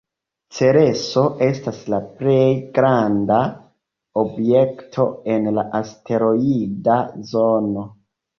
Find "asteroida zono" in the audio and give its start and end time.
5.83-7.87